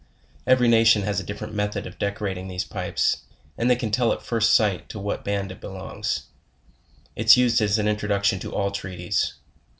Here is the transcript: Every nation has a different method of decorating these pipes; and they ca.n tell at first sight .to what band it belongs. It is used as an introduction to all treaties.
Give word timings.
Every 0.47 0.67
nation 0.67 1.03
has 1.03 1.19
a 1.19 1.23
different 1.23 1.53
method 1.53 1.85
of 1.85 1.99
decorating 1.99 2.47
these 2.47 2.65
pipes; 2.65 3.17
and 3.55 3.69
they 3.69 3.75
ca.n 3.75 3.91
tell 3.91 4.11
at 4.11 4.23
first 4.23 4.55
sight 4.55 4.89
.to 4.89 4.97
what 4.97 5.23
band 5.23 5.51
it 5.51 5.61
belongs. 5.61 6.23
It 7.15 7.27
is 7.27 7.37
used 7.37 7.61
as 7.61 7.77
an 7.77 7.87
introduction 7.87 8.39
to 8.39 8.51
all 8.51 8.71
treaties. 8.71 9.35